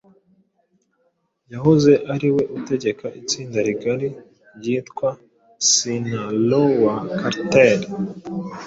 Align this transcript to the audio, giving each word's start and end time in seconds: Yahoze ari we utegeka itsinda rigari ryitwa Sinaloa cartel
Yahoze 1.53 1.91
ari 2.13 2.29
we 2.35 2.43
utegeka 2.57 3.05
itsinda 3.19 3.59
rigari 3.67 4.09
ryitwa 4.57 5.09
Sinaloa 5.69 6.95
cartel 7.19 7.79